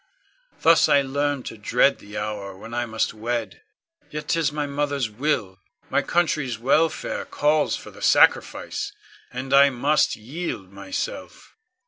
[0.63, 3.61] Thus I learned to dread the hour when I must wed.
[4.09, 5.59] Yet 'tis my mother's will;
[5.91, 8.91] my country's welfare calls for the sacrifice,
[9.31, 11.55] and I must yield myself.